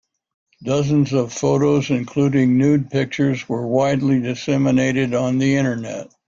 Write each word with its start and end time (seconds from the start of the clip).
Dozens 0.63 1.13
of 1.13 1.31
photos, 1.31 1.91
including 1.91 2.57
nude 2.57 2.89
pictures, 2.89 3.47
were 3.47 3.67
widely 3.67 4.19
disseminated 4.19 5.13
on 5.13 5.37
the 5.37 5.57
Internet. 5.57 6.07